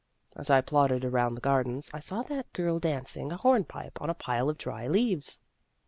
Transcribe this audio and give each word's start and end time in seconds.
As 0.35 0.49
I 0.49 0.61
plodded 0.61 1.05
around 1.05 1.35
the 1.35 1.41
gardens, 1.41 1.91
I 1.93 1.99
saw 1.99 2.23
that 2.23 2.51
girl 2.53 2.79
dan 2.79 3.03
cing 3.05 3.31
a 3.31 3.37
horn 3.37 3.65
pipe 3.65 4.01
on 4.01 4.09
a 4.09 4.15
pile 4.15 4.49
of 4.49 4.57
dry 4.57 4.87
leaves. 4.87 5.41